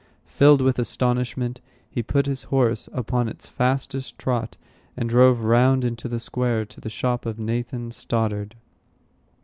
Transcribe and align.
Filled 0.25 0.61
with 0.63 0.79
astonishment, 0.79 1.61
he 1.87 2.01
put 2.01 2.25
his 2.25 2.45
horse 2.49 2.89
upon 2.91 3.29
its 3.29 3.45
fastest 3.45 4.17
trot, 4.17 4.57
and 4.97 5.07
drove 5.07 5.41
round 5.41 5.85
into 5.85 6.09
the 6.09 6.19
square, 6.19 6.65
to 6.65 6.81
the 6.81 6.89
shop 6.89 7.27
of 7.27 7.37
Nathan 7.37 7.91
Stoddard. 7.91 8.55